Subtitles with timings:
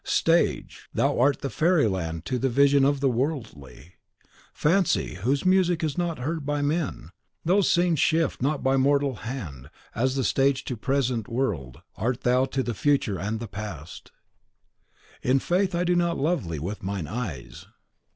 [0.03, 3.97] Stage, thou art the Fairy Land to the vision of the worldly.
[4.51, 7.11] Fancy, whose music is not heard by men,
[7.45, 12.21] whose scenes shift not by mortal hand, as the stage to the present world, art
[12.21, 14.09] thou to the future and the past!
[15.17, 15.29] CHAPTER 3.III.
[15.29, 17.67] In faith, I do not love thee with mine eyes.